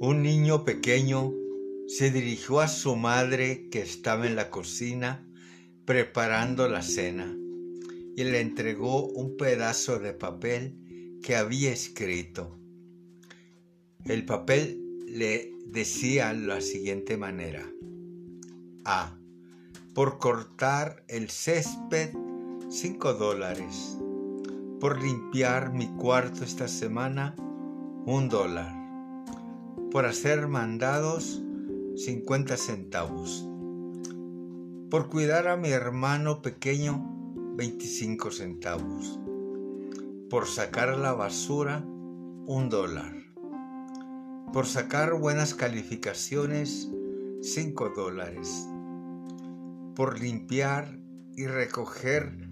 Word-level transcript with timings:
Un 0.00 0.22
niño 0.22 0.64
pequeño 0.64 1.34
se 1.88 2.12
dirigió 2.12 2.60
a 2.60 2.68
su 2.68 2.94
madre 2.94 3.68
que 3.68 3.80
estaba 3.80 4.28
en 4.28 4.36
la 4.36 4.48
cocina 4.48 5.26
preparando 5.86 6.68
la 6.68 6.82
cena 6.82 7.36
y 8.14 8.22
le 8.22 8.40
entregó 8.40 9.08
un 9.08 9.36
pedazo 9.36 9.98
de 9.98 10.12
papel 10.12 11.18
que 11.20 11.34
había 11.34 11.72
escrito. 11.72 12.56
El 14.04 14.24
papel 14.24 14.80
le 15.08 15.52
decía 15.66 16.32
la 16.32 16.60
siguiente 16.60 17.16
manera. 17.16 17.68
A. 18.84 19.18
Por 19.94 20.18
cortar 20.18 21.02
el 21.08 21.28
césped, 21.28 22.10
5 22.70 23.14
dólares. 23.14 23.98
Por 24.78 25.02
limpiar 25.02 25.72
mi 25.72 25.88
cuarto 25.88 26.44
esta 26.44 26.68
semana, 26.68 27.34
un 28.06 28.28
dólar. 28.28 28.77
Por 29.90 30.04
hacer 30.04 30.48
mandados, 30.48 31.42
50 31.96 32.58
centavos. 32.58 33.48
Por 34.90 35.08
cuidar 35.08 35.48
a 35.48 35.56
mi 35.56 35.70
hermano 35.70 36.42
pequeño, 36.42 37.34
25 37.56 38.30
centavos. 38.30 39.18
Por 40.28 40.46
sacar 40.46 40.98
la 40.98 41.14
basura, 41.14 41.86
un 41.86 42.68
dólar. 42.68 43.14
Por 44.52 44.66
sacar 44.66 45.14
buenas 45.14 45.54
calificaciones, 45.54 46.90
5 47.40 47.88
dólares. 47.96 48.68
Por 49.94 50.20
limpiar 50.20 50.98
y 51.34 51.46
recoger 51.46 52.46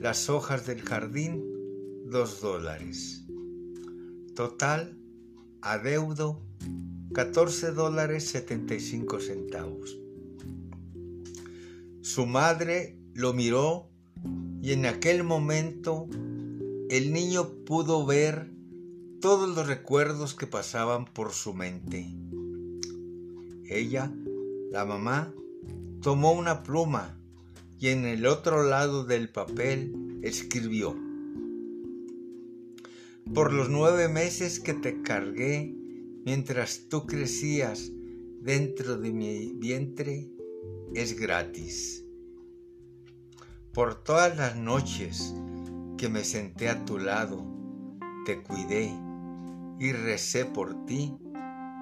las 0.00 0.28
hojas 0.28 0.66
del 0.66 0.82
jardín, 0.82 1.40
2 2.06 2.40
dólares. 2.40 3.24
Total, 4.34 4.98
adeudo, 5.64 6.42
14 7.14 7.72
dólares 7.72 8.28
75 8.28 9.18
centavos. 9.20 9.98
Su 12.02 12.26
madre 12.26 12.98
lo 13.14 13.32
miró 13.32 13.88
y 14.60 14.72
en 14.72 14.84
aquel 14.84 15.24
momento 15.24 16.06
el 16.90 17.12
niño 17.12 17.64
pudo 17.64 18.04
ver 18.04 18.52
todos 19.22 19.48
los 19.56 19.66
recuerdos 19.66 20.34
que 20.34 20.46
pasaban 20.46 21.06
por 21.06 21.32
su 21.32 21.54
mente. 21.54 22.06
Ella, 23.66 24.12
la 24.70 24.84
mamá, 24.84 25.32
tomó 26.02 26.32
una 26.32 26.62
pluma 26.62 27.18
y 27.80 27.88
en 27.88 28.04
el 28.04 28.26
otro 28.26 28.64
lado 28.64 29.04
del 29.04 29.30
papel 29.30 30.20
escribió, 30.22 30.94
por 33.32 33.52
los 33.52 33.68
nueve 33.68 34.08
meses 34.08 34.60
que 34.60 34.74
te 34.74 35.02
cargué 35.02 35.74
mientras 36.24 36.88
tú 36.88 37.06
crecías 37.06 37.90
dentro 38.40 38.96
de 38.96 39.12
mi 39.12 39.52
vientre, 39.54 40.30
es 40.94 41.18
gratis 41.18 42.04
por 43.74 43.96
todas 43.96 44.36
las 44.36 44.54
noches 44.54 45.34
que 45.98 46.08
me 46.08 46.22
senté 46.22 46.68
a 46.68 46.84
tu 46.84 46.96
lado, 46.96 47.44
te 48.24 48.40
cuidé 48.40 48.96
y 49.80 49.90
recé 49.90 50.44
por 50.44 50.86
ti 50.86 51.12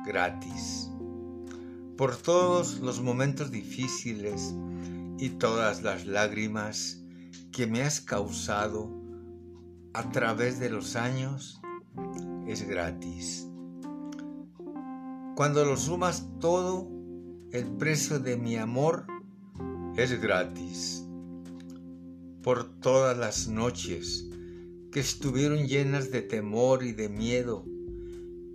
gratis. 0.06 0.89
Por 1.99 2.17
todos 2.17 2.81
los 2.81 3.03
momentos 3.03 3.51
difíciles 3.51 4.55
y 5.19 5.29
todas 5.31 5.83
las 5.83 6.06
lágrimas 6.06 7.05
que 7.53 7.67
me 7.67 7.83
has 7.83 8.01
causado 8.01 8.91
a 9.95 10.11
través 10.11 10.59
de 10.59 10.71
los 10.71 10.97
años, 10.97 11.61
es 12.47 12.67
gratis. 12.67 13.47
Cuando 15.37 15.65
lo 15.65 15.77
sumas 15.77 16.28
todo, 16.41 16.89
el 17.50 17.66
precio 17.77 18.19
de 18.19 18.37
mi 18.37 18.56
amor 18.56 19.06
es 19.97 20.21
gratis 20.21 21.05
por 22.43 22.81
todas 22.81 23.16
las 23.16 23.49
noches 23.49 24.28
que 24.91 25.00
estuvieron 25.00 25.66
llenas 25.66 26.11
de 26.11 26.22
temor 26.22 26.83
y 26.83 26.93
de 26.93 27.09
miedo 27.09 27.65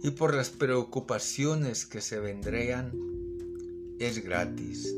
y 0.03 0.11
por 0.11 0.33
las 0.33 0.49
preocupaciones 0.49 1.85
que 1.85 2.01
se 2.01 2.19
vendrían, 2.19 2.91
es 3.99 4.23
gratis. 4.23 4.93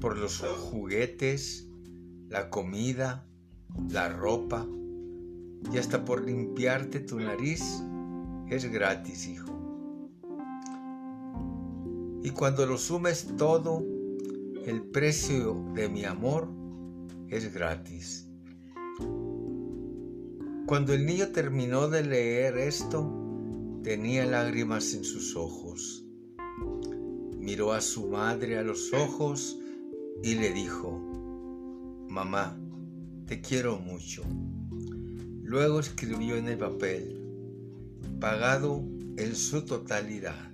Por 0.00 0.16
los 0.16 0.38
juguetes, 0.38 1.66
la 2.28 2.48
comida, 2.50 3.26
la 3.90 4.08
ropa 4.08 4.66
y 5.72 5.78
hasta 5.78 6.04
por 6.04 6.24
limpiarte 6.24 7.00
tu 7.00 7.18
nariz, 7.18 7.82
es 8.48 8.70
gratis, 8.70 9.26
hijo. 9.26 9.52
Y 12.22 12.30
cuando 12.30 12.66
lo 12.66 12.78
sumes 12.78 13.34
todo, 13.36 13.84
el 14.66 14.82
precio 14.82 15.64
de 15.74 15.88
mi 15.88 16.04
amor 16.04 16.48
es 17.28 17.52
gratis. 17.52 18.28
Cuando 20.66 20.92
el 20.92 21.06
niño 21.06 21.28
terminó 21.28 21.88
de 21.88 22.04
leer 22.04 22.58
esto, 22.58 23.10
tenía 23.82 24.26
lágrimas 24.26 24.92
en 24.92 25.04
sus 25.04 25.36
ojos. 25.36 26.04
Miró 27.38 27.72
a 27.72 27.80
su 27.80 28.08
madre 28.08 28.58
a 28.58 28.62
los 28.62 28.92
ojos 28.92 29.58
y 30.22 30.34
le 30.34 30.52
dijo, 30.52 30.90
Mamá, 32.08 32.58
te 33.26 33.40
quiero 33.40 33.78
mucho. 33.78 34.22
Luego 35.48 35.80
escribió 35.80 36.36
en 36.36 36.46
el 36.46 36.58
papel, 36.58 37.22
pagado 38.20 38.84
en 39.16 39.34
su 39.34 39.64
totalidad. 39.64 40.50